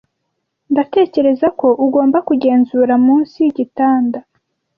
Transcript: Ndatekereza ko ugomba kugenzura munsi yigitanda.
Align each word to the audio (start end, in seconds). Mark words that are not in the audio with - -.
Ndatekereza 0.71 1.47
ko 1.59 1.67
ugomba 1.85 2.17
kugenzura 2.27 2.93
munsi 3.05 3.35
yigitanda. 3.45 4.19